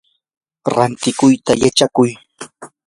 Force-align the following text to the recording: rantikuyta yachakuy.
rantikuyta 0.75 1.51
yachakuy. 1.63 2.11